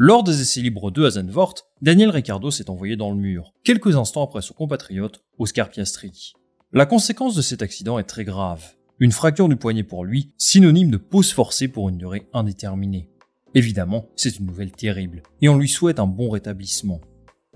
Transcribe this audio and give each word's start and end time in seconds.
Lors 0.00 0.22
des 0.22 0.40
essais 0.40 0.60
libres 0.60 0.92
2 0.92 1.06
à 1.06 1.10
Zandvoort, 1.10 1.56
Daniel 1.82 2.10
Ricciardo 2.10 2.52
s'est 2.52 2.70
envoyé 2.70 2.94
dans 2.94 3.10
le 3.10 3.16
mur, 3.16 3.52
quelques 3.64 3.96
instants 3.96 4.22
après 4.22 4.42
son 4.42 4.54
compatriote 4.54 5.24
Oscar 5.40 5.68
Piastri. 5.68 6.34
La 6.72 6.86
conséquence 6.86 7.34
de 7.34 7.42
cet 7.42 7.62
accident 7.62 7.98
est 7.98 8.04
très 8.04 8.22
grave. 8.22 8.76
Une 9.00 9.10
fracture 9.10 9.48
du 9.48 9.56
poignet 9.56 9.82
pour 9.82 10.04
lui, 10.04 10.30
synonyme 10.38 10.92
de 10.92 10.98
pause 10.98 11.32
forcée 11.32 11.66
pour 11.66 11.88
une 11.88 11.98
durée 11.98 12.28
indéterminée. 12.32 13.10
Évidemment, 13.56 14.06
c'est 14.14 14.38
une 14.38 14.46
nouvelle 14.46 14.70
terrible, 14.70 15.24
et 15.40 15.48
on 15.48 15.58
lui 15.58 15.68
souhaite 15.68 15.98
un 15.98 16.06
bon 16.06 16.30
rétablissement. 16.30 17.00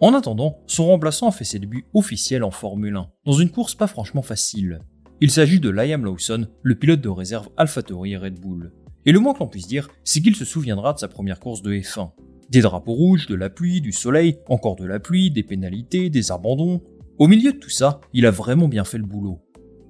En 0.00 0.12
attendant, 0.12 0.58
son 0.66 0.86
remplaçant 0.86 1.28
a 1.28 1.32
fait 1.32 1.44
ses 1.44 1.60
débuts 1.60 1.86
officiels 1.94 2.42
en 2.42 2.50
Formule 2.50 2.96
1, 2.96 3.08
dans 3.24 3.34
une 3.34 3.52
course 3.52 3.76
pas 3.76 3.86
franchement 3.86 4.22
facile. 4.22 4.80
Il 5.20 5.30
s'agit 5.30 5.60
de 5.60 5.70
Liam 5.70 6.04
Lawson, 6.04 6.48
le 6.62 6.74
pilote 6.74 7.02
de 7.02 7.08
réserve 7.08 7.50
AlphaTauri 7.56 8.14
et 8.14 8.16
Red 8.16 8.40
Bull. 8.40 8.72
Et 9.06 9.12
le 9.12 9.20
moins 9.20 9.32
que 9.32 9.38
l'on 9.38 9.48
puisse 9.48 9.68
dire, 9.68 9.88
c'est 10.02 10.20
qu'il 10.20 10.34
se 10.34 10.44
souviendra 10.44 10.92
de 10.92 10.98
sa 10.98 11.06
première 11.06 11.38
course 11.38 11.62
de 11.62 11.72
F1. 11.72 12.10
Des 12.52 12.60
drapeaux 12.60 12.92
rouges, 12.92 13.28
de 13.28 13.34
la 13.34 13.48
pluie, 13.48 13.80
du 13.80 13.92
soleil, 13.92 14.36
encore 14.46 14.76
de 14.76 14.84
la 14.84 15.00
pluie, 15.00 15.30
des 15.30 15.42
pénalités, 15.42 16.10
des 16.10 16.32
abandons. 16.32 16.82
Au 17.18 17.26
milieu 17.26 17.54
de 17.54 17.56
tout 17.56 17.70
ça, 17.70 18.02
il 18.12 18.26
a 18.26 18.30
vraiment 18.30 18.68
bien 18.68 18.84
fait 18.84 18.98
le 18.98 19.06
boulot. 19.06 19.40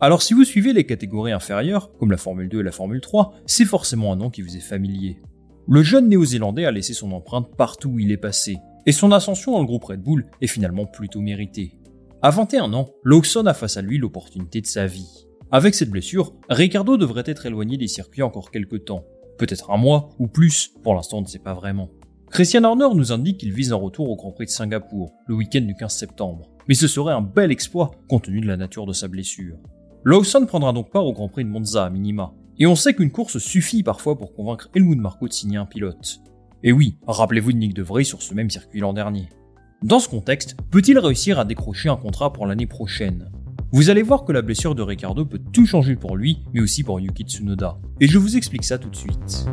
Alors 0.00 0.22
si 0.22 0.32
vous 0.32 0.44
suivez 0.44 0.72
les 0.72 0.86
catégories 0.86 1.32
inférieures, 1.32 1.90
comme 1.98 2.12
la 2.12 2.16
Formule 2.16 2.48
2 2.48 2.60
et 2.60 2.62
la 2.62 2.70
Formule 2.70 3.00
3, 3.00 3.34
c'est 3.46 3.64
forcément 3.64 4.12
un 4.12 4.16
nom 4.16 4.30
qui 4.30 4.42
vous 4.42 4.56
est 4.56 4.60
familier. 4.60 5.20
Le 5.66 5.82
jeune 5.82 6.08
néo-zélandais 6.08 6.64
a 6.64 6.70
laissé 6.70 6.94
son 6.94 7.10
empreinte 7.10 7.48
partout 7.56 7.88
où 7.90 7.98
il 7.98 8.12
est 8.12 8.16
passé, 8.16 8.58
et 8.86 8.92
son 8.92 9.10
ascension 9.10 9.54
dans 9.54 9.60
le 9.60 9.66
groupe 9.66 9.82
Red 9.82 10.00
Bull 10.00 10.26
est 10.40 10.46
finalement 10.46 10.86
plutôt 10.86 11.20
méritée. 11.20 11.80
À 12.22 12.30
21 12.30 12.72
ans, 12.74 12.90
Lawson 13.02 13.46
a 13.46 13.54
face 13.54 13.76
à 13.76 13.82
lui 13.82 13.98
l'opportunité 13.98 14.60
de 14.60 14.66
sa 14.66 14.86
vie. 14.86 15.26
Avec 15.50 15.74
cette 15.74 15.90
blessure, 15.90 16.32
Ricardo 16.48 16.96
devrait 16.96 17.24
être 17.26 17.44
éloigné 17.44 17.76
des 17.76 17.88
circuits 17.88 18.22
encore 18.22 18.52
quelques 18.52 18.84
temps. 18.84 19.04
Peut-être 19.36 19.72
un 19.72 19.78
mois 19.78 20.10
ou 20.20 20.28
plus, 20.28 20.70
pour 20.84 20.94
l'instant 20.94 21.18
on 21.18 21.22
ne 21.22 21.26
sait 21.26 21.40
pas 21.40 21.54
vraiment. 21.54 21.90
Christian 22.32 22.64
Horner 22.64 22.88
nous 22.94 23.12
indique 23.12 23.36
qu'il 23.36 23.52
vise 23.52 23.74
un 23.74 23.76
retour 23.76 24.08
au 24.08 24.16
Grand 24.16 24.32
Prix 24.32 24.46
de 24.46 24.50
Singapour, 24.50 25.12
le 25.26 25.34
week-end 25.34 25.60
du 25.60 25.74
15 25.74 25.92
septembre. 25.92 26.48
Mais 26.66 26.72
ce 26.72 26.88
serait 26.88 27.12
un 27.12 27.20
bel 27.20 27.52
exploit 27.52 27.90
compte 28.08 28.22
tenu 28.22 28.40
de 28.40 28.46
la 28.46 28.56
nature 28.56 28.86
de 28.86 28.94
sa 28.94 29.06
blessure. 29.06 29.58
Lawson 30.06 30.46
prendra 30.46 30.72
donc 30.72 30.90
part 30.90 31.04
au 31.04 31.12
Grand 31.12 31.28
Prix 31.28 31.44
de 31.44 31.50
Monza 31.50 31.84
à 31.84 31.90
minima. 31.90 32.32
Et 32.58 32.66
on 32.66 32.74
sait 32.74 32.94
qu'une 32.94 33.10
course 33.10 33.36
suffit 33.36 33.82
parfois 33.82 34.16
pour 34.16 34.34
convaincre 34.34 34.70
Helmut 34.74 34.98
Marko 34.98 35.28
de 35.28 35.32
signer 35.34 35.58
un 35.58 35.66
pilote. 35.66 36.20
Et 36.62 36.72
oui, 36.72 36.96
rappelez-vous 37.06 37.52
de 37.52 37.58
Nick 37.58 37.74
De 37.74 37.82
Vries 37.82 38.06
sur 38.06 38.22
ce 38.22 38.32
même 38.32 38.48
circuit 38.48 38.80
l'an 38.80 38.94
dernier. 38.94 39.28
Dans 39.82 39.98
ce 39.98 40.08
contexte, 40.08 40.56
peut-il 40.70 40.98
réussir 40.98 41.38
à 41.38 41.44
décrocher 41.44 41.90
un 41.90 41.96
contrat 41.96 42.32
pour 42.32 42.46
l'année 42.46 42.66
prochaine? 42.66 43.30
Vous 43.72 43.90
allez 43.90 44.02
voir 44.02 44.24
que 44.24 44.32
la 44.32 44.40
blessure 44.40 44.74
de 44.74 44.82
Ricardo 44.82 45.26
peut 45.26 45.40
tout 45.52 45.66
changer 45.66 45.96
pour 45.96 46.16
lui, 46.16 46.38
mais 46.54 46.60
aussi 46.60 46.82
pour 46.82 46.98
Yuki 46.98 47.24
Tsunoda. 47.24 47.76
Et 48.00 48.06
je 48.06 48.16
vous 48.16 48.38
explique 48.38 48.64
ça 48.64 48.78
tout 48.78 48.88
de 48.88 48.96
suite. 48.96 49.46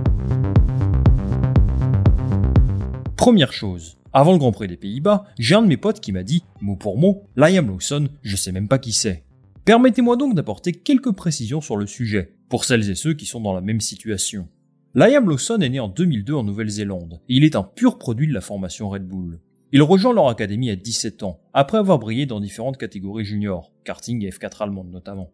Première 3.20 3.52
chose, 3.52 3.98
avant 4.14 4.32
le 4.32 4.38
Grand 4.38 4.54
Prix 4.54 4.70
des 4.70 4.78
Pays-Bas, 4.78 5.26
j'ai 5.38 5.54
un 5.54 5.62
de 5.62 5.68
mes 5.68 5.76
potes 5.76 6.00
qui 6.00 6.14
m'a 6.14 6.24
dit, 6.24 6.46
mot 6.62 6.78
pour 6.78 6.98
mot, 6.98 7.24
Liam 7.36 7.68
Lawson, 7.68 8.08
je 8.22 8.38
sais 8.38 8.54
même 8.54 8.70
pas 8.70 8.80
qui 8.80 8.94
c'est. 8.94 9.26
Permettez-moi 9.66 10.16
donc 10.16 10.36
d'apporter 10.36 10.72
quelques 10.72 11.12
précisions 11.12 11.60
sur 11.60 11.76
le 11.76 11.86
sujet, 11.86 12.32
pour 12.48 12.64
celles 12.64 12.90
et 12.90 12.96
ceux 12.96 13.14
qui 13.14 13.26
sont 13.26 13.42
dans 13.42 13.52
la 13.52 13.60
même 13.60 13.82
situation. 13.82 14.48
Liam 14.96 15.28
Lawson 15.28 15.60
est 15.60 15.68
né 15.68 15.82
en 15.82 15.90
2002 15.90 16.34
en 16.34 16.46
Nouvelle-Zélande, 16.46 17.20
et 17.28 17.36
il 17.36 17.44
est 17.44 17.58
un 17.58 17.64
pur 17.64 17.98
produit 17.98 18.26
de 18.26 18.34
la 18.34 18.40
formation 18.40 18.90
Red 18.90 19.06
Bull. 19.06 19.42
Il 19.74 19.82
rejoint 19.82 20.14
leur 20.14 20.30
académie 20.30 20.72
à 20.72 20.78
17 20.78 21.24
ans, 21.24 21.42
après 21.54 21.78
avoir 21.78 22.00
brillé 22.00 22.26
dans 22.26 22.40
différentes 22.40 22.78
catégories 22.78 23.26
juniors, 23.26 23.74
karting 23.84 24.24
et 24.24 24.30
F4 24.30 24.64
allemande 24.64 24.92
notamment. 24.92 25.30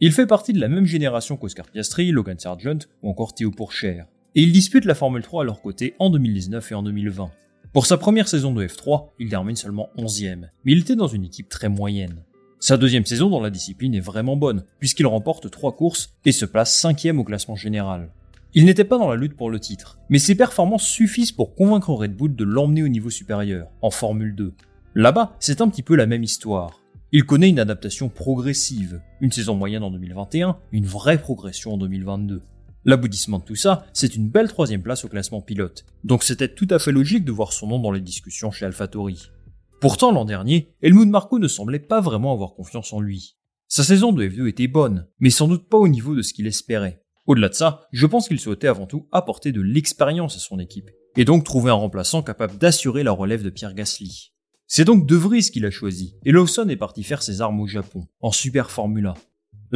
Il 0.00 0.12
fait 0.12 0.26
partie 0.26 0.54
de 0.54 0.60
la 0.60 0.68
même 0.68 0.86
génération 0.86 1.36
qu'Oscar 1.36 1.66
Piastri, 1.66 2.12
Logan 2.12 2.38
Sargent 2.38 2.78
ou 3.02 3.10
encore 3.10 3.34
Théo 3.34 3.50
Pourchère, 3.50 4.06
et 4.36 4.42
il 4.42 4.52
dispute 4.52 4.84
la 4.84 4.94
Formule 4.94 5.22
3 5.22 5.42
à 5.42 5.46
leur 5.46 5.62
côté 5.62 5.94
en 5.98 6.10
2019 6.10 6.70
et 6.70 6.74
en 6.74 6.82
2020. 6.82 7.30
Pour 7.72 7.86
sa 7.86 7.96
première 7.96 8.28
saison 8.28 8.52
de 8.52 8.66
F3, 8.66 9.08
il 9.18 9.30
termine 9.30 9.56
seulement 9.56 9.88
11ème, 9.96 10.50
mais 10.64 10.72
il 10.72 10.80
était 10.80 10.94
dans 10.94 11.06
une 11.06 11.24
équipe 11.24 11.48
très 11.48 11.70
moyenne. 11.70 12.22
Sa 12.60 12.76
deuxième 12.76 13.06
saison 13.06 13.30
dans 13.30 13.40
la 13.40 13.48
discipline 13.48 13.94
est 13.94 14.00
vraiment 14.00 14.36
bonne, 14.36 14.64
puisqu'il 14.78 15.06
remporte 15.06 15.50
3 15.50 15.74
courses 15.74 16.14
et 16.26 16.32
se 16.32 16.44
place 16.44 16.82
5ème 16.82 17.16
au 17.16 17.24
classement 17.24 17.56
général. 17.56 18.10
Il 18.52 18.66
n'était 18.66 18.84
pas 18.84 18.98
dans 18.98 19.08
la 19.08 19.16
lutte 19.16 19.36
pour 19.36 19.50
le 19.50 19.58
titre, 19.58 19.98
mais 20.10 20.18
ses 20.18 20.34
performances 20.34 20.86
suffisent 20.86 21.32
pour 21.32 21.54
convaincre 21.54 21.94
Red 21.94 22.14
Bull 22.14 22.36
de 22.36 22.44
l'emmener 22.44 22.82
au 22.82 22.88
niveau 22.88 23.10
supérieur, 23.10 23.68
en 23.80 23.90
Formule 23.90 24.34
2. 24.34 24.52
Là-bas, 24.94 25.34
c'est 25.40 25.62
un 25.62 25.68
petit 25.70 25.82
peu 25.82 25.96
la 25.96 26.06
même 26.06 26.24
histoire. 26.24 26.82
Il 27.10 27.24
connaît 27.24 27.48
une 27.48 27.60
adaptation 27.60 28.10
progressive, 28.10 29.00
une 29.22 29.32
saison 29.32 29.54
moyenne 29.54 29.82
en 29.82 29.90
2021, 29.90 30.58
une 30.72 30.86
vraie 30.86 31.18
progression 31.18 31.72
en 31.72 31.78
2022. 31.78 32.42
L'aboutissement 32.88 33.40
de 33.40 33.44
tout 33.44 33.56
ça, 33.56 33.84
c'est 33.92 34.14
une 34.14 34.28
belle 34.28 34.46
troisième 34.46 34.80
place 34.80 35.04
au 35.04 35.08
classement 35.08 35.42
pilote, 35.42 35.84
donc 36.04 36.22
c'était 36.22 36.54
tout 36.54 36.68
à 36.70 36.78
fait 36.78 36.92
logique 36.92 37.24
de 37.24 37.32
voir 37.32 37.52
son 37.52 37.66
nom 37.66 37.80
dans 37.80 37.90
les 37.90 38.00
discussions 38.00 38.52
chez 38.52 38.64
AlphaTauri. 38.64 39.32
Pourtant 39.80 40.12
l'an 40.12 40.24
dernier, 40.24 40.72
Helmut 40.82 41.08
Marko 41.08 41.40
ne 41.40 41.48
semblait 41.48 41.80
pas 41.80 42.00
vraiment 42.00 42.32
avoir 42.32 42.54
confiance 42.54 42.92
en 42.92 43.00
lui. 43.00 43.38
Sa 43.66 43.82
saison 43.82 44.12
de 44.12 44.24
F2 44.24 44.46
était 44.46 44.68
bonne, 44.68 45.08
mais 45.18 45.30
sans 45.30 45.48
doute 45.48 45.68
pas 45.68 45.78
au 45.78 45.88
niveau 45.88 46.14
de 46.14 46.22
ce 46.22 46.32
qu'il 46.32 46.46
espérait. 46.46 47.02
Au-delà 47.26 47.48
de 47.48 47.54
ça, 47.54 47.88
je 47.90 48.06
pense 48.06 48.28
qu'il 48.28 48.38
souhaitait 48.38 48.68
avant 48.68 48.86
tout 48.86 49.08
apporter 49.10 49.50
de 49.50 49.60
l'expérience 49.60 50.36
à 50.36 50.38
son 50.38 50.60
équipe, 50.60 50.92
et 51.16 51.24
donc 51.24 51.42
trouver 51.42 51.72
un 51.72 51.74
remplaçant 51.74 52.22
capable 52.22 52.56
d'assurer 52.56 53.02
la 53.02 53.10
relève 53.10 53.42
de 53.42 53.50
Pierre 53.50 53.74
Gasly. 53.74 54.32
C'est 54.68 54.84
donc 54.84 55.06
De 55.06 55.16
Vries 55.16 55.50
qu'il 55.50 55.66
a 55.66 55.72
choisi, 55.72 56.14
et 56.24 56.30
Lawson 56.30 56.68
est 56.68 56.76
parti 56.76 57.02
faire 57.02 57.24
ses 57.24 57.40
armes 57.40 57.58
au 57.58 57.66
Japon, 57.66 58.06
en 58.20 58.30
Super 58.30 58.70
Formula. 58.70 59.14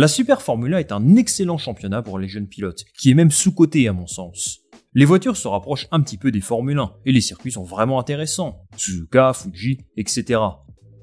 La 0.01 0.09
Super 0.09 0.41
Formula 0.41 0.81
est 0.81 0.93
un 0.93 1.17
excellent 1.17 1.59
championnat 1.59 2.01
pour 2.01 2.19
les 2.19 2.27
jeunes 2.27 2.47
pilotes, 2.47 2.87
qui 2.99 3.11
est 3.11 3.15
même 3.15 3.31
sous-coté 3.31 3.87
à 3.87 3.93
mon 3.93 4.07
sens. 4.07 4.61
Les 4.95 5.05
voitures 5.05 5.37
se 5.37 5.47
rapprochent 5.47 5.89
un 5.91 6.01
petit 6.01 6.17
peu 6.17 6.31
des 6.31 6.41
Formule 6.41 6.79
1, 6.79 6.91
et 7.05 7.13
les 7.13 7.21
circuits 7.21 7.53
sont 7.53 7.65
vraiment 7.65 8.01
intéressants. 8.01 8.63
Suzuka, 8.79 9.35
Fuji, 9.35 9.77
etc. 9.99 10.41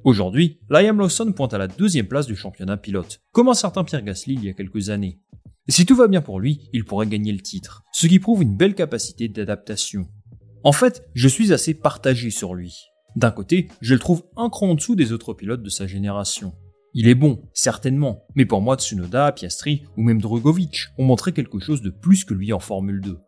Aujourd'hui, 0.04 0.58
Liam 0.72 0.98
Lawson 0.98 1.32
pointe 1.32 1.54
à 1.54 1.60
la 1.60 1.68
deuxième 1.68 2.08
place 2.08 2.26
du 2.26 2.36
championnat 2.36 2.76
pilote, 2.76 3.22
comme 3.34 3.50
un 3.50 3.54
certain 3.54 3.84
Pierre 3.84 4.02
Gasly 4.02 4.34
il 4.34 4.46
y 4.46 4.50
a 4.50 4.54
quelques 4.54 4.90
années. 4.90 5.20
Si 5.68 5.86
tout 5.86 5.96
va 5.96 6.08
bien 6.08 6.22
pour 6.22 6.40
lui, 6.40 6.68
il 6.74 6.84
pourrait 6.84 7.06
gagner 7.06 7.34
le 7.34 7.42
titre, 7.42 7.84
ce 7.94 8.08
qui 8.08 8.18
prouve 8.18 8.42
une 8.42 8.58
belle 8.58 8.74
capacité 8.74 9.28
d'adaptation. 9.28 10.08
En 10.64 10.72
fait, 10.72 11.08
je 11.14 11.28
suis 11.28 11.54
assez 11.54 11.76
partagé 11.76 12.32
sur 12.32 12.56
lui. 12.56 12.74
D'un 13.16 13.30
côté, 13.30 13.68
je 13.80 13.94
le 13.94 14.00
trouve 14.00 14.24
un 14.38 14.50
cran 14.50 14.72
en 14.72 14.74
dessous 14.74 14.96
des 14.96 15.12
autres 15.12 15.36
pilotes 15.36 15.62
de 15.62 15.70
sa 15.70 15.86
génération. 15.86 16.56
Il 17.00 17.08
est 17.08 17.14
bon, 17.14 17.44
certainement, 17.54 18.26
mais 18.34 18.48
pour 18.48 18.60
moi 18.60 18.76
Tsunoda, 18.76 19.32
Piastri 19.32 19.84
ou 19.98 20.02
même 20.02 20.20
Drogovic 20.20 20.88
ont 20.98 21.06
montré 21.06 21.32
quelque 21.32 21.60
chose 21.60 21.84
de 21.84 21.92
plus 21.92 22.26
que 22.26 22.34
lui 22.34 22.52
en 22.54 22.60
Formule 22.60 23.02
2. 23.02 23.20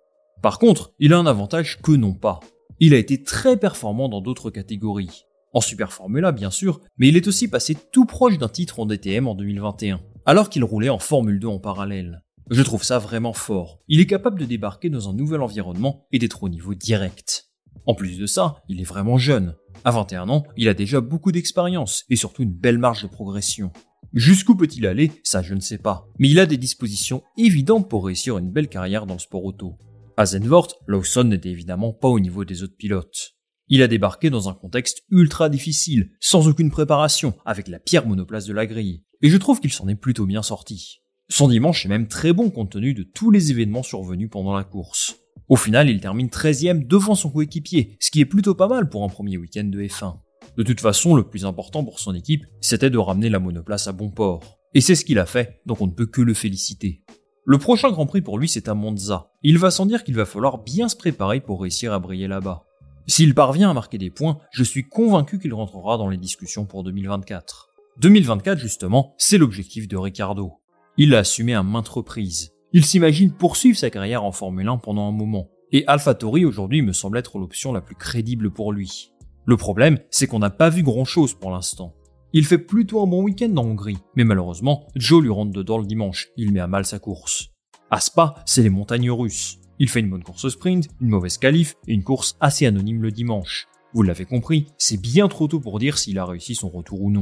Par 0.41 0.57
contre, 0.57 0.95
il 0.97 1.13
a 1.13 1.19
un 1.19 1.27
avantage 1.27 1.79
que 1.79 1.91
non 1.91 2.15
pas. 2.15 2.39
Il 2.79 2.95
a 2.95 2.97
été 2.97 3.21
très 3.21 3.57
performant 3.57 4.09
dans 4.09 4.21
d'autres 4.21 4.49
catégories. 4.49 5.25
En 5.53 5.61
Super 5.61 5.93
Formula, 5.93 6.31
bien 6.31 6.49
sûr, 6.49 6.81
mais 6.97 7.09
il 7.09 7.15
est 7.15 7.27
aussi 7.27 7.47
passé 7.47 7.77
tout 7.91 8.05
proche 8.05 8.39
d'un 8.39 8.49
titre 8.49 8.79
en 8.79 8.87
DTM 8.87 9.27
en 9.27 9.35
2021, 9.35 10.01
alors 10.25 10.49
qu'il 10.49 10.63
roulait 10.63 10.89
en 10.89 10.97
Formule 10.97 11.39
2 11.39 11.47
en 11.47 11.59
parallèle. 11.59 12.23
Je 12.49 12.63
trouve 12.63 12.83
ça 12.83 12.97
vraiment 12.97 13.33
fort. 13.33 13.81
Il 13.87 13.99
est 13.99 14.07
capable 14.07 14.39
de 14.39 14.45
débarquer 14.45 14.89
dans 14.89 15.09
un 15.09 15.13
nouvel 15.13 15.41
environnement 15.41 16.07
et 16.11 16.17
d'être 16.17 16.41
au 16.41 16.49
niveau 16.49 16.73
direct. 16.73 17.48
En 17.85 17.95
plus 17.95 18.17
de 18.17 18.25
ça, 18.25 18.61
il 18.67 18.81
est 18.81 18.85
vraiment 18.85 19.17
jeune. 19.17 19.55
À 19.83 19.91
21 19.91 20.29
ans, 20.29 20.43
il 20.57 20.67
a 20.69 20.73
déjà 20.73 21.01
beaucoup 21.01 21.31
d'expérience 21.31 22.03
et 22.09 22.15
surtout 22.15 22.43
une 22.43 22.53
belle 22.53 22.77
marge 22.77 23.03
de 23.03 23.07
progression. 23.07 23.71
Jusqu'où 24.13 24.55
peut-il 24.55 24.87
aller? 24.87 25.11
Ça, 25.23 25.41
je 25.41 25.53
ne 25.53 25.59
sais 25.59 25.77
pas. 25.77 26.07
Mais 26.17 26.29
il 26.29 26.39
a 26.39 26.45
des 26.45 26.57
dispositions 26.57 27.23
évidentes 27.37 27.89
pour 27.89 28.05
réussir 28.05 28.37
une 28.37 28.51
belle 28.51 28.69
carrière 28.69 29.05
dans 29.05 29.13
le 29.13 29.19
sport 29.19 29.45
auto. 29.45 29.77
À 30.17 30.25
Zandvoort, 30.25 30.75
Lawson 30.87 31.25
n'était 31.25 31.49
évidemment 31.49 31.93
pas 31.93 32.09
au 32.09 32.19
niveau 32.19 32.43
des 32.43 32.63
autres 32.63 32.75
pilotes. 32.75 33.35
Il 33.67 33.83
a 33.83 33.87
débarqué 33.87 34.31
dans 34.31 34.49
un 34.49 34.53
contexte 34.53 35.03
ultra 35.11 35.47
difficile, 35.47 36.11
sans 36.19 36.47
aucune 36.47 36.71
préparation, 36.71 37.35
avec 37.45 37.67
la 37.67 37.79
pire 37.79 38.07
monoplace 38.07 38.45
de 38.45 38.53
la 38.53 38.65
grille. 38.65 39.03
Et 39.21 39.29
je 39.29 39.37
trouve 39.37 39.59
qu'il 39.59 39.71
s'en 39.71 39.87
est 39.87 39.95
plutôt 39.95 40.25
bien 40.25 40.41
sorti. 40.41 41.01
Son 41.29 41.47
dimanche 41.47 41.85
est 41.85 41.89
même 41.89 42.07
très 42.07 42.33
bon 42.33 42.49
compte 42.49 42.71
tenu 42.71 42.95
de 42.95 43.03
tous 43.03 43.29
les 43.29 43.51
événements 43.51 43.83
survenus 43.83 44.29
pendant 44.31 44.55
la 44.55 44.63
course. 44.63 45.17
Au 45.49 45.55
final, 45.55 45.89
il 45.89 45.99
termine 45.99 46.27
13ème 46.27 46.85
devant 46.85 47.15
son 47.15 47.31
coéquipier, 47.31 47.97
ce 47.99 48.11
qui 48.11 48.21
est 48.21 48.25
plutôt 48.25 48.53
pas 48.53 48.67
mal 48.67 48.87
pour 48.87 49.03
un 49.03 49.09
premier 49.09 49.35
week-end 49.37 49.63
de 49.63 49.81
F1. 49.81 50.17
De 50.57 50.61
toute 50.63 50.79
façon, 50.79 51.15
le 51.15 51.27
plus 51.27 51.43
important 51.43 51.83
pour 51.83 51.99
son 51.99 52.13
équipe, 52.13 52.45
c'était 52.61 52.91
de 52.91 52.99
ramener 52.99 53.29
la 53.29 53.39
monoplace 53.39 53.87
à 53.87 53.91
bon 53.91 54.11
port. 54.11 54.59
Et 54.75 54.81
c'est 54.81 54.93
ce 54.93 55.03
qu'il 55.03 55.17
a 55.17 55.25
fait, 55.25 55.59
donc 55.65 55.81
on 55.81 55.87
ne 55.87 55.91
peut 55.91 56.05
que 56.05 56.21
le 56.21 56.35
féliciter. 56.35 57.01
Le 57.45 57.57
prochain 57.57 57.89
Grand 57.89 58.05
Prix 58.05 58.21
pour 58.21 58.37
lui, 58.37 58.47
c'est 58.47 58.67
à 58.67 58.75
Monza. 58.75 59.31
Il 59.41 59.57
va 59.57 59.71
sans 59.71 59.87
dire 59.87 60.03
qu'il 60.03 60.13
va 60.13 60.25
falloir 60.25 60.59
bien 60.59 60.87
se 60.87 60.95
préparer 60.95 61.39
pour 61.39 61.61
réussir 61.61 61.93
à 61.93 61.99
briller 61.99 62.27
là-bas. 62.27 62.65
S'il 63.07 63.33
parvient 63.33 63.71
à 63.71 63.73
marquer 63.73 63.97
des 63.97 64.11
points, 64.11 64.37
je 64.51 64.63
suis 64.63 64.87
convaincu 64.87 65.39
qu'il 65.39 65.55
rentrera 65.55 65.97
dans 65.97 66.09
les 66.09 66.17
discussions 66.17 66.67
pour 66.67 66.83
2024. 66.83 67.69
2024, 68.01 68.59
justement, 68.59 69.15
c'est 69.17 69.39
l'objectif 69.39 69.87
de 69.87 69.97
Ricardo. 69.97 70.59
Il 70.97 71.09
l'a 71.09 71.19
assumé 71.19 71.55
à 71.55 71.63
maintes 71.63 71.87
reprises. 71.87 72.51
Il 72.71 72.85
s'imagine 72.85 73.31
poursuivre 73.31 73.79
sa 73.79 73.89
carrière 73.89 74.23
en 74.23 74.31
Formule 74.31 74.67
1 74.67 74.77
pendant 74.77 75.07
un 75.07 75.11
moment. 75.11 75.49
Et 75.71 75.85
AlphaTauri 75.87 76.45
aujourd'hui 76.45 76.83
me 76.83 76.93
semble 76.93 77.17
être 77.17 77.39
l'option 77.39 77.73
la 77.73 77.81
plus 77.81 77.95
crédible 77.95 78.51
pour 78.51 78.71
lui. 78.71 79.11
Le 79.45 79.57
problème, 79.57 79.97
c'est 80.11 80.27
qu'on 80.27 80.37
n'a 80.37 80.51
pas 80.51 80.69
vu 80.69 80.83
grand 80.83 81.05
chose 81.05 81.33
pour 81.33 81.49
l'instant. 81.49 81.95
Il 82.31 82.45
fait 82.45 82.59
plutôt 82.59 83.01
un 83.01 83.07
bon 83.07 83.23
week-end 83.23 83.57
en 83.57 83.65
Hongrie, 83.65 83.97
mais 84.15 84.23
malheureusement, 84.23 84.85
Joe 84.95 85.23
lui 85.23 85.31
rentre 85.31 85.51
dedans 85.51 85.79
le 85.79 85.87
dimanche, 85.87 86.27
il 86.37 86.51
met 86.51 86.59
à 86.59 86.67
mal 86.67 86.85
sa 86.85 86.99
course. 86.99 87.49
À 87.89 87.99
Spa, 87.99 88.35
c'est 88.45 88.61
les 88.61 88.69
montagnes 88.69 89.09
russes. 89.09 89.57
Il 89.79 89.89
fait 89.89 90.01
une 90.01 90.11
bonne 90.11 90.23
course 90.23 90.45
au 90.45 90.51
sprint, 90.51 90.89
une 91.01 91.09
mauvaise 91.09 91.39
qualif 91.39 91.75
et 91.87 91.93
une 91.93 92.03
course 92.03 92.37
assez 92.39 92.67
anonyme 92.67 93.01
le 93.01 93.11
dimanche. 93.11 93.67
Vous 93.95 94.03
l'avez 94.03 94.25
compris, 94.25 94.67
c'est 94.77 95.01
bien 95.01 95.27
trop 95.27 95.47
tôt 95.47 95.59
pour 95.59 95.79
dire 95.79 95.97
s'il 95.97 96.19
a 96.19 96.25
réussi 96.25 96.53
son 96.53 96.69
retour 96.69 97.01
ou 97.01 97.09
non. 97.09 97.21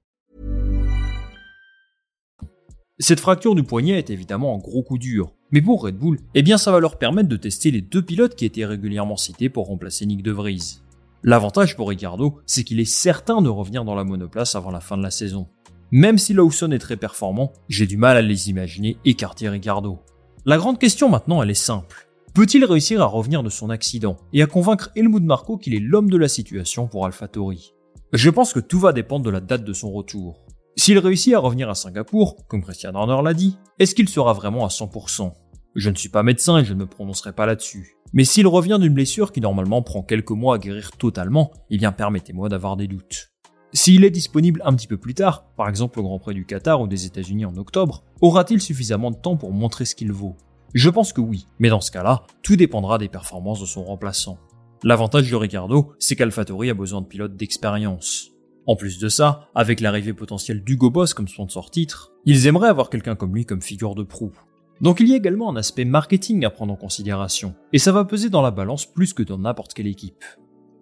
Cette 3.03 3.19
fracture 3.19 3.55
du 3.55 3.63
poignet 3.63 3.97
est 3.97 4.11
évidemment 4.11 4.53
un 4.53 4.59
gros 4.59 4.83
coup 4.83 4.99
dur. 4.99 5.33
Mais 5.49 5.59
pour 5.59 5.81
Red 5.81 5.97
Bull, 5.97 6.19
eh 6.35 6.43
bien 6.43 6.59
ça 6.59 6.71
va 6.71 6.79
leur 6.79 6.99
permettre 6.99 7.29
de 7.29 7.35
tester 7.35 7.71
les 7.71 7.81
deux 7.81 8.03
pilotes 8.03 8.35
qui 8.35 8.45
étaient 8.45 8.63
régulièrement 8.63 9.17
cités 9.17 9.49
pour 9.49 9.65
remplacer 9.65 10.05
Nick 10.05 10.21
De 10.21 10.31
Vries. 10.31 10.81
L'avantage 11.23 11.75
pour 11.75 11.89
Ricardo, 11.89 12.37
c'est 12.45 12.63
qu'il 12.63 12.79
est 12.79 12.85
certain 12.85 13.41
de 13.41 13.49
revenir 13.49 13.85
dans 13.85 13.95
la 13.95 14.03
monoplace 14.03 14.53
avant 14.53 14.69
la 14.69 14.81
fin 14.81 14.97
de 14.97 15.01
la 15.01 15.09
saison. 15.09 15.47
Même 15.89 16.19
si 16.19 16.35
Lawson 16.35 16.69
est 16.69 16.77
très 16.77 16.95
performant, 16.95 17.53
j'ai 17.69 17.87
du 17.87 17.97
mal 17.97 18.17
à 18.17 18.21
les 18.21 18.51
imaginer 18.51 18.97
écarter 19.03 19.49
Ricardo. 19.49 19.97
La 20.45 20.59
grande 20.59 20.77
question 20.77 21.09
maintenant, 21.09 21.41
elle 21.41 21.49
est 21.49 21.55
simple. 21.55 22.07
Peut-il 22.35 22.63
réussir 22.65 23.01
à 23.01 23.05
revenir 23.05 23.41
de 23.41 23.49
son 23.49 23.71
accident 23.71 24.17
et 24.31 24.43
à 24.43 24.45
convaincre 24.45 24.91
Helmut 24.95 25.23
Marko 25.23 25.57
qu'il 25.57 25.73
est 25.73 25.79
l'homme 25.79 26.11
de 26.11 26.17
la 26.17 26.27
situation 26.27 26.85
pour 26.85 27.07
AlphaTauri 27.07 27.73
Je 28.13 28.29
pense 28.29 28.53
que 28.53 28.59
tout 28.59 28.79
va 28.79 28.93
dépendre 28.93 29.25
de 29.25 29.31
la 29.31 29.41
date 29.41 29.63
de 29.63 29.73
son 29.73 29.91
retour. 29.91 30.45
S'il 30.77 30.97
réussit 30.99 31.33
à 31.33 31.39
revenir 31.39 31.69
à 31.69 31.75
Singapour, 31.75 32.47
comme 32.47 32.63
Christian 32.63 32.95
Horner 32.95 33.21
l'a 33.23 33.33
dit, 33.33 33.57
est-ce 33.77 33.93
qu'il 33.93 34.07
sera 34.07 34.33
vraiment 34.33 34.65
à 34.65 34.69
100% 34.69 35.33
Je 35.75 35.89
ne 35.89 35.95
suis 35.95 36.09
pas 36.09 36.23
médecin 36.23 36.59
et 36.59 36.65
je 36.65 36.73
ne 36.73 36.79
me 36.79 36.87
prononcerai 36.87 37.33
pas 37.33 37.45
là-dessus. 37.45 37.97
Mais 38.13 38.23
s'il 38.23 38.47
revient 38.47 38.77
d'une 38.79 38.93
blessure 38.93 39.31
qui 39.31 39.41
normalement 39.41 39.81
prend 39.81 40.01
quelques 40.01 40.31
mois 40.31 40.55
à 40.55 40.59
guérir 40.59 40.91
totalement, 40.91 41.51
eh 41.69 41.77
bien 41.77 41.91
permettez-moi 41.91 42.47
d'avoir 42.47 42.77
des 42.77 42.87
doutes. 42.87 43.31
S'il 43.73 44.03
est 44.05 44.11
disponible 44.11 44.61
un 44.65 44.73
petit 44.73 44.87
peu 44.87 44.97
plus 44.97 45.13
tard, 45.13 45.45
par 45.55 45.67
exemple 45.67 45.99
au 45.99 46.03
Grand 46.03 46.19
Prix 46.19 46.33
du 46.33 46.45
Qatar 46.45 46.81
ou 46.81 46.87
des 46.87 47.05
États-Unis 47.05 47.45
en 47.45 47.55
octobre, 47.57 48.03
aura-t-il 48.21 48.61
suffisamment 48.61 49.11
de 49.11 49.17
temps 49.17 49.37
pour 49.37 49.51
montrer 49.51 49.85
ce 49.85 49.95
qu'il 49.95 50.11
vaut? 50.11 50.35
Je 50.73 50.89
pense 50.89 51.11
que 51.11 51.21
oui, 51.21 51.47
mais 51.59 51.69
dans 51.69 51.81
ce 51.81 51.91
cas-là, 51.91 52.23
tout 52.43 52.55
dépendra 52.55 52.97
des 52.97 53.09
performances 53.09 53.59
de 53.59 53.65
son 53.65 53.83
remplaçant. 53.83 54.39
L'avantage 54.83 55.29
de 55.29 55.35
Ricardo, 55.35 55.93
c'est 55.99 56.15
qu'AlphaTauri 56.15 56.69
a 56.69 56.73
besoin 56.73 57.01
de 57.01 57.07
pilotes 57.07 57.35
d'expérience. 57.35 58.31
En 58.67 58.75
plus 58.75 58.99
de 58.99 59.09
ça, 59.09 59.49
avec 59.55 59.79
l'arrivée 59.79 60.13
potentielle 60.13 60.63
d'Hugo 60.63 60.89
Boss 60.91 61.13
comme 61.13 61.27
sponsor 61.27 61.71
titre, 61.71 62.11
ils 62.25 62.47
aimeraient 62.47 62.69
avoir 62.69 62.89
quelqu'un 62.89 63.15
comme 63.15 63.33
lui 63.33 63.45
comme 63.45 63.61
figure 63.61 63.95
de 63.95 64.03
proue. 64.03 64.33
Donc 64.81 64.99
il 64.99 65.07
y 65.07 65.13
a 65.13 65.17
également 65.17 65.49
un 65.49 65.55
aspect 65.55 65.85
marketing 65.85 66.45
à 66.45 66.49
prendre 66.49 66.73
en 66.73 66.75
considération, 66.75 67.55
et 67.73 67.79
ça 67.79 67.91
va 67.91 68.05
peser 68.05 68.29
dans 68.29 68.41
la 68.41 68.51
balance 68.51 68.85
plus 68.85 69.13
que 69.13 69.23
dans 69.23 69.37
n'importe 69.39 69.73
quelle 69.73 69.87
équipe. 69.87 70.23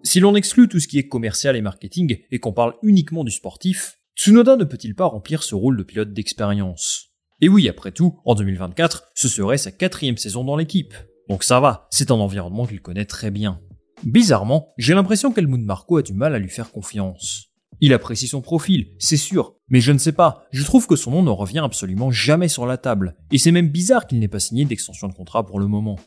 Si 0.02 0.20
l'on 0.20 0.34
exclut 0.34 0.68
tout 0.68 0.80
ce 0.80 0.88
qui 0.88 0.98
est 0.98 1.08
commercial 1.08 1.56
et 1.56 1.60
marketing 1.60 2.20
et 2.30 2.38
qu'on 2.38 2.52
parle 2.52 2.74
uniquement 2.82 3.24
du 3.24 3.30
sportif, 3.30 3.98
Tsunoda 4.16 4.56
ne 4.56 4.64
peut-il 4.64 4.94
pas 4.94 5.06
remplir 5.06 5.42
ce 5.42 5.54
rôle 5.54 5.76
de 5.76 5.82
pilote 5.82 6.12
d'expérience? 6.12 7.10
Et 7.42 7.48
oui, 7.48 7.68
après 7.68 7.92
tout, 7.92 8.18
en 8.24 8.34
2024, 8.34 9.10
ce 9.14 9.28
serait 9.28 9.58
sa 9.58 9.72
quatrième 9.72 10.18
saison 10.18 10.44
dans 10.44 10.56
l'équipe. 10.56 10.94
Donc 11.28 11.44
ça 11.44 11.60
va, 11.60 11.86
c'est 11.90 12.10
un 12.10 12.16
environnement 12.16 12.66
qu'il 12.66 12.82
connaît 12.82 13.04
très 13.04 13.30
bien. 13.30 13.60
Bizarrement, 14.04 14.72
j'ai 14.78 14.94
l'impression 14.94 15.32
qu'Helmut 15.32 15.62
Marko 15.64 15.98
a 15.98 16.02
du 16.02 16.14
mal 16.14 16.34
à 16.34 16.38
lui 16.38 16.48
faire 16.48 16.70
confiance. 16.70 17.49
Il 17.82 17.94
apprécie 17.94 18.28
son 18.28 18.42
profil, 18.42 18.88
c'est 18.98 19.16
sûr, 19.16 19.54
mais 19.68 19.80
je 19.80 19.90
ne 19.92 19.98
sais 19.98 20.12
pas, 20.12 20.44
je 20.52 20.64
trouve 20.64 20.86
que 20.86 20.96
son 20.96 21.12
nom 21.12 21.22
ne 21.22 21.30
revient 21.30 21.60
absolument 21.60 22.10
jamais 22.10 22.48
sur 22.48 22.66
la 22.66 22.76
table, 22.76 23.16
et 23.32 23.38
c'est 23.38 23.52
même 23.52 23.70
bizarre 23.70 24.06
qu'il 24.06 24.18
n'ait 24.18 24.28
pas 24.28 24.38
signé 24.38 24.66
d'extension 24.66 25.08
de 25.08 25.14
contrat 25.14 25.46
pour 25.46 25.58
le 25.58 25.66
moment. 25.66 25.98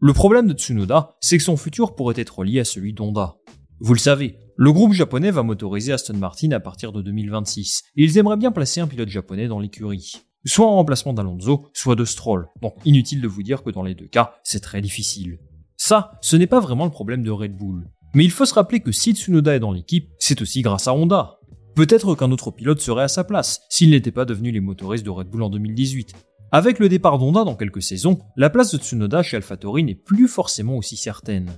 Le 0.00 0.12
problème 0.12 0.48
de 0.48 0.54
Tsunoda, 0.54 1.14
c'est 1.20 1.38
que 1.38 1.44
son 1.44 1.56
futur 1.56 1.94
pourrait 1.94 2.18
être 2.20 2.42
lié 2.42 2.58
à 2.58 2.64
celui 2.64 2.94
d'Honda. 2.94 3.36
Vous 3.78 3.94
le 3.94 4.00
savez, 4.00 4.38
le 4.56 4.72
groupe 4.72 4.92
japonais 4.92 5.30
va 5.30 5.44
motoriser 5.44 5.92
Aston 5.92 6.16
Martin 6.16 6.50
à 6.50 6.58
partir 6.58 6.90
de 6.90 7.00
2026, 7.00 7.84
et 7.96 8.02
ils 8.02 8.18
aimeraient 8.18 8.36
bien 8.36 8.50
placer 8.50 8.80
un 8.80 8.88
pilote 8.88 9.08
japonais 9.08 9.46
dans 9.46 9.60
l'écurie. 9.60 10.12
Soit 10.46 10.66
en 10.66 10.74
remplacement 10.76 11.12
d'Alonso, 11.12 11.68
soit 11.74 11.94
de 11.96 12.04
Stroll, 12.04 12.48
donc 12.60 12.74
inutile 12.84 13.20
de 13.20 13.28
vous 13.28 13.44
dire 13.44 13.62
que 13.62 13.70
dans 13.70 13.84
les 13.84 13.94
deux 13.94 14.08
cas, 14.08 14.34
c'est 14.42 14.60
très 14.60 14.80
difficile. 14.80 15.38
Ça, 15.76 16.18
ce 16.22 16.36
n'est 16.36 16.48
pas 16.48 16.60
vraiment 16.60 16.86
le 16.86 16.90
problème 16.90 17.22
de 17.22 17.30
Red 17.30 17.56
Bull. 17.56 17.88
Mais 18.14 18.24
il 18.24 18.30
faut 18.30 18.44
se 18.44 18.54
rappeler 18.54 18.80
que 18.80 18.92
si 18.92 19.12
Tsunoda 19.12 19.54
est 19.54 19.60
dans 19.60 19.72
l'équipe, 19.72 20.10
c'est 20.18 20.42
aussi 20.42 20.62
grâce 20.62 20.88
à 20.88 20.94
Honda. 20.94 21.38
Peut-être 21.76 22.14
qu'un 22.14 22.32
autre 22.32 22.50
pilote 22.50 22.80
serait 22.80 23.04
à 23.04 23.08
sa 23.08 23.22
place, 23.22 23.62
s'il 23.68 23.90
n'était 23.90 24.10
pas 24.10 24.24
devenu 24.24 24.50
les 24.50 24.60
motoristes 24.60 25.04
de 25.04 25.10
Red 25.10 25.28
Bull 25.28 25.42
en 25.42 25.50
2018. 25.50 26.14
Avec 26.52 26.80
le 26.80 26.88
départ 26.88 27.18
d'Honda 27.18 27.44
dans 27.44 27.54
quelques 27.54 27.82
saisons, 27.82 28.18
la 28.36 28.50
place 28.50 28.72
de 28.72 28.78
Tsunoda 28.78 29.22
chez 29.22 29.36
AlphaTauri 29.36 29.84
n'est 29.84 29.94
plus 29.94 30.26
forcément 30.26 30.76
aussi 30.76 30.96
certaine. 30.96 31.50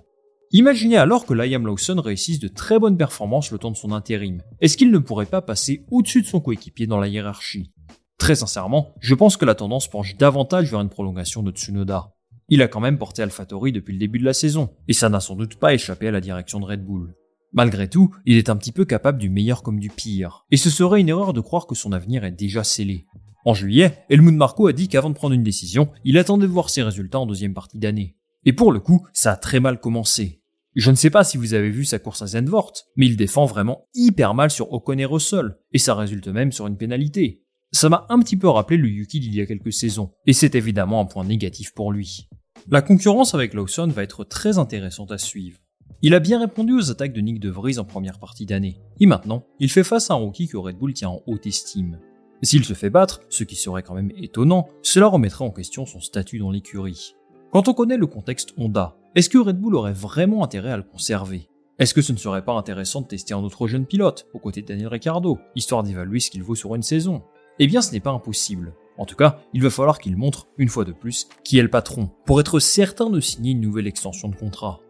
Imaginez 0.51 0.99
alors 0.99 1.25
que 1.25 1.33
Liam 1.33 1.67
Lawson 1.67 1.99
réussisse 1.99 2.39
de 2.39 2.49
très 2.49 2.79
bonnes 2.79 2.99
performances 2.99 3.51
le 3.51 3.59
temps 3.59 3.71
de 3.71 3.77
son 3.77 3.91
intérim. 3.91 4.43
Est-ce 4.61 4.77
qu'il 4.77 4.91
ne 4.91 4.99
pourrait 4.99 5.25
pas 5.25 5.41
passer 5.41 5.87
au-dessus 5.91 6.21
de 6.21 6.27
son 6.27 6.41
coéquipier 6.41 6.87
dans 6.87 7.01
la 7.01 7.09
hiérarchie? 7.09 7.73
Très 8.19 8.35
sincèrement, 8.35 8.93
je 9.01 9.15
pense 9.15 9.39
que 9.39 9.47
la 9.47 9.55
tendance 9.55 9.89
penche 9.89 10.17
davantage 10.19 10.71
vers 10.71 10.83
une 10.83 10.91
prolongation 10.91 11.43
de 11.43 11.51
Tsunoda. 11.53 12.13
Il 12.49 12.63
a 12.63 12.69
quand 12.69 12.81
même 12.81 12.99
porté 12.99 13.23
AlphaTauri 13.23 13.73
depuis 13.73 13.93
le 13.93 13.99
début 13.99 14.19
de 14.19 14.25
la 14.25 14.33
saison, 14.33 14.71
et 14.89 14.93
ça 14.93 15.09
n'a 15.09 15.21
sans 15.21 15.37
doute 15.37 15.57
pas 15.57 15.75
échappé 15.75 16.09
à 16.09 16.11
la 16.11 16.21
direction 16.21 16.61
de 16.61 16.67
Red 16.67 16.85
Bull. 16.85 17.15
Malgré 17.53 17.89
tout, 17.89 18.15
il 18.25 18.39
est 18.39 18.49
un 18.49 18.57
petit 18.57 18.73
peu 18.73 18.85
capable 18.85 19.19
du 19.19 19.29
meilleur 19.29 19.63
comme 19.63 19.79
du 19.79 19.91
pire, 19.91 20.47
et 20.51 20.57
ce 20.57 20.71
serait 20.71 21.01
une 21.01 21.09
erreur 21.09 21.33
de 21.33 21.41
croire 21.41 21.67
que 21.67 21.75
son 21.75 21.93
avenir 21.93 22.25
est 22.25 22.33
déjà 22.33 22.65
scellé. 22.65 23.07
En 23.45 23.55
juillet, 23.55 24.05
Helmut 24.09 24.35
Marko 24.35 24.69
a 24.69 24.73
dit 24.73 24.89
qu'avant 24.89 25.11
de 25.11 25.15
prendre 25.15 25.35
une 25.35 25.43
décision, 25.43 25.91
il 26.05 26.17
attendait 26.17 26.47
de 26.47 26.53
voir 26.53 26.71
ses 26.71 26.83
résultats 26.83 27.19
en 27.19 27.27
deuxième 27.27 27.55
partie 27.55 27.79
d'année. 27.79 28.17
Et 28.45 28.53
pour 28.53 28.73
le 28.73 28.81
coup, 28.81 29.07
ça 29.13 29.33
a 29.33 29.37
très 29.37 29.61
mal 29.61 29.81
commencé. 29.81 30.43
Je 30.75 30.91
ne 30.91 30.97
sais 30.97 31.11
pas 31.11 31.25
si 31.25 31.37
vous 31.37 31.53
avez 31.53 31.69
vu 31.69 31.85
sa 31.85 31.99
course 31.99 32.23
à 32.23 32.27
Zandvoort, 32.27 32.73
mais 32.97 33.07
il 33.07 33.17
défend 33.17 33.45
vraiment 33.45 33.89
hyper 33.95 34.33
mal 34.33 34.51
sur 34.51 34.73
Ocon 34.73 34.97
et 34.97 35.05
Russell, 35.05 35.59
et 35.73 35.79
ça 35.79 35.95
résulte 35.95 36.29
même 36.29 36.53
sur 36.53 36.67
une 36.67 36.79
pénalité. 36.79 37.42
Ça 37.75 37.89
m'a 37.89 38.05
un 38.11 38.19
petit 38.19 38.37
peu 38.37 38.51
rappelé 38.51 38.77
le 38.77 38.89
Yuki 38.89 39.19
d'il 39.19 39.35
y 39.35 39.41
a 39.41 39.47
quelques 39.47 39.73
saisons, 39.73 40.11
et 40.27 40.35
c'est 40.35 40.55
évidemment 40.55 41.01
un 41.01 41.07
point 41.07 41.25
négatif 41.25 41.73
pour 41.73 41.91
lui. 41.91 42.29
La 42.69 42.83
concurrence 42.83 43.35
avec 43.35 43.55
Lawson 43.55 43.87
va 43.89 44.03
être 44.03 44.25
très 44.25 44.59
intéressante 44.59 45.11
à 45.11 45.17
suivre. 45.17 45.59
Il 46.03 46.15
a 46.15 46.21
bien 46.21 46.39
répondu 46.39 46.75
aux 46.75 46.91
attaques 46.91 47.15
de 47.15 47.23
Nick 47.23 47.41
De 47.41 47.49
Vries 47.49 47.79
en 47.79 47.85
première 47.85 48.19
partie 48.19 48.45
d'année, 48.45 48.79
et 49.01 49.07
maintenant, 49.07 49.47
il 49.59 49.71
fait 49.71 49.85
face 49.85 50.11
à 50.11 50.15
un 50.15 50.19
rookie 50.19 50.49
que 50.49 50.59
Red 50.59 50.77
Bull 50.77 50.93
tient 50.93 51.09
en 51.09 51.23
haute 51.27 51.47
estime. 51.47 51.99
S'il 52.43 52.65
se 52.67 52.75
fait 52.75 52.91
battre, 52.91 53.23
ce 53.31 53.43
qui 53.43 53.57
serait 53.57 53.83
quand 53.83 53.95
même 53.95 54.13
étonnant, 54.19 54.69
cela 54.83 55.07
remettrait 55.07 55.47
en 55.47 55.51
question 55.51 55.87
son 55.87 56.01
statut 56.01 56.39
dans 56.39 56.51
l'écurie. 56.51 57.15
Quand 57.53 57.69
on 57.69 57.75
connaît 57.75 57.97
le 57.97 58.07
contexte 58.07 58.53
Honda, 58.59 58.97
est-ce 59.15 59.31
que 59.31 59.39
Red 59.39 59.59
Bull 59.59 59.77
aurait 59.77 59.93
vraiment 59.95 60.45
intérêt 60.45 60.73
à 60.73 60.77
le 60.77 60.83
conserver? 60.83 61.49
Est-ce 61.79 61.95
que 61.95 62.03
ce 62.03 62.13
ne 62.13 62.19
serait 62.19 62.45
pas 62.45 62.53
intéressant 62.53 63.01
de 63.01 63.07
tester 63.07 63.33
un 63.33 63.43
autre 63.43 63.67
jeune 63.67 63.87
pilote, 63.87 64.27
aux 64.35 64.39
côtés 64.39 64.61
de 64.61 64.67
Daniel 64.67 64.89
Ricciardo, 64.89 65.39
histoire 65.57 65.83
d'évaluer 65.83 66.21
ce 66.21 66.31
qu'il 66.31 66.43
vaut 66.43 66.55
sur 66.55 66.75
une 66.75 66.83
saison? 66.83 67.23
Eh 67.59 67.67
bien 67.67 67.83
ce 67.83 67.93
n'est 67.93 68.01
pas 68.01 68.11
impossible. 68.11 68.75
En 68.99 69.07
tout 69.07 69.17
cas, 69.17 69.41
il 69.53 69.63
va 69.63 69.71
falloir 69.71 69.99
qu'il 69.99 70.17
montre, 70.17 70.49
une 70.59 70.69
fois 70.69 70.85
de 70.85 70.93
plus, 70.93 71.29
qui 71.45 71.59
est 71.59 71.63
le 71.63 71.71
patron, 71.71 72.11
pour 72.27 72.41
être 72.41 72.61
certain 72.61 73.11
de 73.11 73.21
signer 73.21 73.53
une 73.53 73.61
nouvelle 73.61 73.87
extension 73.87 74.29
de 74.29 74.37
contrat. 74.37 74.81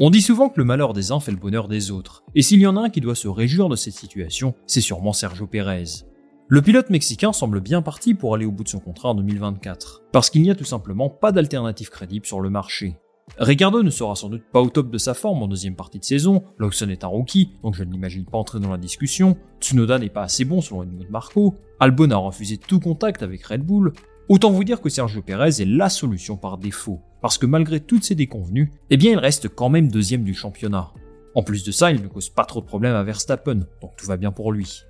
On 0.00 0.10
dit 0.10 0.22
souvent 0.22 0.48
que 0.48 0.58
le 0.58 0.64
malheur 0.64 0.92
des 0.92 1.10
uns 1.10 1.18
fait 1.18 1.32
le 1.32 1.38
bonheur 1.38 1.66
des 1.66 1.90
autres, 1.90 2.22
et 2.36 2.42
s'il 2.42 2.60
y 2.60 2.66
en 2.66 2.76
a 2.76 2.82
un 2.82 2.90
qui 2.90 3.00
doit 3.00 3.16
se 3.16 3.26
réjouir 3.26 3.68
de 3.68 3.74
cette 3.74 3.94
situation, 3.94 4.54
c'est 4.66 4.80
sûrement 4.80 5.12
Sergio 5.12 5.48
Pérez. 5.48 6.04
Le 6.46 6.62
pilote 6.62 6.88
mexicain 6.88 7.32
semble 7.32 7.60
bien 7.60 7.82
parti 7.82 8.14
pour 8.14 8.34
aller 8.34 8.46
au 8.46 8.52
bout 8.52 8.64
de 8.64 8.68
son 8.68 8.78
contrat 8.78 9.10
en 9.10 9.14
2024, 9.14 10.04
parce 10.12 10.30
qu'il 10.30 10.42
n'y 10.42 10.50
a 10.50 10.54
tout 10.54 10.64
simplement 10.64 11.10
pas 11.10 11.32
d'alternative 11.32 11.90
crédible 11.90 12.26
sur 12.26 12.40
le 12.40 12.48
marché. 12.48 12.96
Ricardo 13.36 13.82
ne 13.82 13.90
sera 13.90 14.16
sans 14.16 14.28
doute 14.30 14.44
pas 14.52 14.60
au 14.60 14.70
top 14.70 14.90
de 14.90 14.98
sa 14.98 15.14
forme 15.14 15.42
en 15.42 15.48
deuxième 15.48 15.76
partie 15.76 15.98
de 15.98 16.04
saison, 16.04 16.42
Lawson 16.58 16.88
est 16.88 17.04
un 17.04 17.08
rookie, 17.08 17.52
donc 17.62 17.74
je 17.74 17.84
ne 17.84 17.92
l'imagine 17.92 18.24
pas 18.24 18.38
entrer 18.38 18.58
dans 18.58 18.70
la 18.70 18.78
discussion, 18.78 19.36
Tsunoda 19.60 19.98
n'est 19.98 20.08
pas 20.08 20.22
assez 20.22 20.44
bon 20.44 20.60
selon 20.60 20.84
de 20.84 21.06
Marco, 21.10 21.54
Albon 21.78 22.10
a 22.10 22.16
refusé 22.16 22.58
tout 22.58 22.80
contact 22.80 23.22
avec 23.22 23.44
Red 23.44 23.62
Bull, 23.62 23.92
autant 24.28 24.50
vous 24.50 24.64
dire 24.64 24.80
que 24.80 24.88
Sergio 24.88 25.22
Perez 25.22 25.60
est 25.62 25.68
la 25.68 25.88
solution 25.88 26.36
par 26.36 26.58
défaut, 26.58 27.00
parce 27.22 27.38
que 27.38 27.46
malgré 27.46 27.80
toutes 27.80 28.04
ces 28.04 28.14
déconvenues, 28.14 28.72
eh 28.90 28.96
bien 28.96 29.12
il 29.12 29.18
reste 29.18 29.48
quand 29.48 29.68
même 29.68 29.90
deuxième 29.90 30.24
du 30.24 30.34
championnat. 30.34 30.92
En 31.34 31.42
plus 31.42 31.62
de 31.64 31.70
ça, 31.70 31.92
il 31.92 32.02
ne 32.02 32.08
cause 32.08 32.30
pas 32.30 32.44
trop 32.44 32.60
de 32.60 32.66
problèmes 32.66 32.96
à 32.96 33.04
Verstappen, 33.04 33.60
donc 33.80 33.96
tout 33.96 34.06
va 34.06 34.16
bien 34.16 34.32
pour 34.32 34.50
lui. 34.50 34.82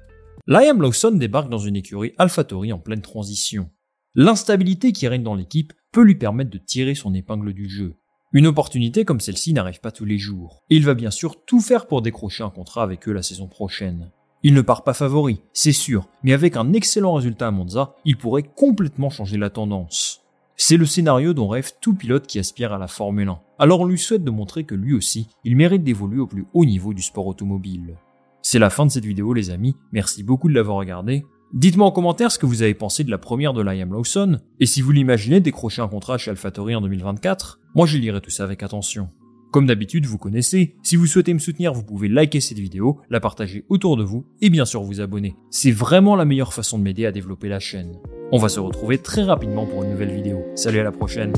Liam 0.47 0.81
Lawson 0.81 1.11
débarque 1.11 1.51
dans 1.51 1.59
une 1.59 1.77
écurie 1.77 2.15
AlphaTauri 2.17 2.73
en 2.73 2.79
pleine 2.79 3.03
transition. 3.03 3.69
L'instabilité 4.15 4.93
qui 4.93 5.07
règne 5.07 5.23
dans 5.23 5.35
l'équipe 5.35 5.75
peut 5.93 6.03
lui 6.03 6.15
permettre 6.15 6.51
de 6.51 6.59
tirer 6.59 6.95
son 6.95 7.13
épingle 7.13 7.53
du 7.53 7.69
jeu, 7.69 7.97
une 8.33 8.47
opportunité 8.47 9.07
comme 9.07 9.21
celle-ci 9.21 9.55
n'arrive 9.55 9.81
pas 9.81 9.91
tous 9.91 10.05
les 10.05 10.19
jours, 10.19 10.61
et 10.69 10.77
il 10.77 10.85
va 10.85 10.95
bien 10.95 11.11
sûr 11.11 11.45
tout 11.47 11.61
faire 11.61 11.87
pour 11.87 12.03
décrocher 12.03 12.45
un 12.45 12.51
contrat 12.51 12.83
avec 12.83 13.09
eux 13.09 13.13
la 13.13 13.23
saison 13.23 13.47
prochaine. 13.47 14.11
Il 14.43 14.55
ne 14.55 14.61
part 14.61 14.85
pas 14.85 14.93
favori, 14.93 15.41
c'est 15.53 15.73
sûr, 15.73 16.09
mais 16.23 16.35
avec 16.35 16.57
un 16.57 16.73
excellent 16.75 17.15
résultat 17.15 17.49
à 17.49 17.51
Monza, 17.51 17.95
il 18.05 18.19
pourrait 18.19 18.43
complètement 18.43 19.11
changer 19.11 19.39
la 19.39 19.51
tendance. 19.51 20.21
C'est 20.57 20.77
le 20.77 20.87
scénario 20.87 21.33
dont 21.33 21.49
rêve 21.49 21.73
tout 21.81 21.95
pilote 21.95 22.27
qui 22.27 22.39
aspire 22.39 22.73
à 22.73 22.79
la 22.79 22.87
Formule 22.87 23.29
1. 23.29 23.41
Alors 23.59 23.81
on 23.81 23.87
lui 23.87 23.99
souhaite 23.99 24.25
de 24.25 24.31
montrer 24.31 24.65
que 24.65 24.75
lui 24.75 24.93
aussi, 24.93 25.29
il 25.45 25.57
mérite 25.57 25.83
d'évoluer 25.83 26.21
au 26.21 26.27
plus 26.27 26.47
haut 26.53 26.65
niveau 26.65 26.93
du 26.93 27.03
sport 27.03 27.27
automobile. 27.27 27.97
C'est 28.43 28.59
la 28.59 28.71
fin 28.71 28.85
de 28.85 28.91
cette 28.91 29.07
vidéo 29.07 29.33
les 29.33 29.51
amis, 29.51 29.75
merci 29.93 30.23
beaucoup 30.23 30.49
de 30.49 30.55
l'avoir 30.55 30.77
regardé, 30.77 31.25
Dites-moi 31.55 31.87
en 31.87 31.91
commentaire 31.91 32.31
ce 32.31 32.39
que 32.39 32.45
vous 32.45 32.61
avez 32.61 32.75
pensé 32.75 33.05
de 33.05 33.11
la 33.11 33.17
première 33.17 33.55
de 33.55 33.63
Liam 33.63 33.91
Lawson, 33.91 34.39
et 34.61 34.67
si 34.67 34.83
vous 34.83 34.93
l'imaginez 34.93 35.41
décrocher 35.41 35.81
un 35.81 35.89
contrat 35.89 36.19
chez 36.19 36.31
AlphaTauri 36.31 36.75
en 36.75 36.83
2024, 36.83 37.61
moi 37.75 37.87
je 37.87 37.97
lirai 37.97 38.21
tout 38.21 38.29
ça 38.29 38.45
avec 38.45 38.63
attention. 38.63 39.09
Comme 39.51 39.67
d'habitude, 39.67 40.05
vous 40.05 40.19
connaissez, 40.19 40.77
si 40.83 40.97
vous 40.97 41.07
souhaitez 41.07 41.33
me 41.33 41.39
soutenir, 41.39 41.73
vous 41.73 41.83
pouvez 41.83 42.09
liker 42.09 42.41
cette 42.41 42.59
vidéo, 42.59 43.01
la 43.09 43.19
partager 43.19 43.65
autour 43.71 43.97
de 43.97 44.05
vous, 44.05 44.27
et 44.43 44.51
bien 44.51 44.67
sûr 44.67 44.83
vous 44.83 45.01
abonner. 45.01 45.37
C'est 45.51 45.71
vraiment 45.71 46.17
la 46.17 46.27
meilleure 46.27 46.53
façon 46.53 46.79
de 46.79 46.83
m'aider 46.83 47.07
à 47.07 47.13
développer 47.13 47.49
la 47.49 47.61
chaîne. 47.61 47.97
On 48.31 48.37
va 48.37 48.51
se 48.51 48.61
retrouver 48.61 48.99
très 48.99 49.23
rapidement 49.23 49.65
pour 49.65 49.85
une 49.85 49.93
nouvelle 49.93 50.15
vidéo. 50.15 50.45
Salut 50.55 50.81
à 50.81 50.85
la 50.85 50.93
prochaine 50.93 51.33